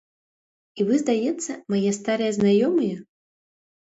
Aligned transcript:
І 0.79 0.85
вы, 0.87 0.95
здаецца, 1.03 1.51
мае 1.75 1.91
старыя 2.01 2.31
знаёмыя? 2.39 2.95